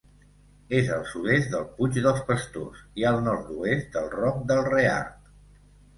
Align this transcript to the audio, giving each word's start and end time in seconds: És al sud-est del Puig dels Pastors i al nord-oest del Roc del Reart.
És 0.77 0.87
al 0.93 1.03
sud-est 1.09 1.51
del 1.51 1.67
Puig 1.75 1.99
dels 2.07 2.23
Pastors 2.31 2.81
i 3.03 3.07
al 3.11 3.21
nord-oest 3.29 3.93
del 3.99 4.11
Roc 4.17 4.41
del 4.53 4.65
Reart. 4.73 5.33